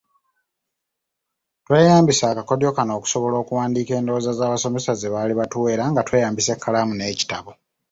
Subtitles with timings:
[1.65, 7.51] Tweyaambisa akakodyo kano okusobola okuwandiika endowooza z'abasomesa ze baali batuwa era nga tweyambisa ekkalamu n'ekitabo.